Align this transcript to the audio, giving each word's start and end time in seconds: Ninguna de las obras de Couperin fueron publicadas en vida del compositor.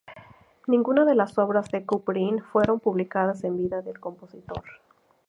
Ninguna 0.65 1.05
de 1.05 1.13
las 1.13 1.37
obras 1.37 1.69
de 1.69 1.85
Couperin 1.85 2.41
fueron 2.41 2.79
publicadas 2.79 3.43
en 3.43 3.55
vida 3.59 3.83
del 3.83 3.99
compositor. 3.99 4.63